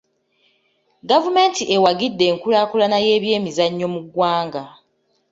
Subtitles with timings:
[1.09, 4.63] Gavumenti ewagidde enkulaakulana y'ebyemizannyo mu ggwanga.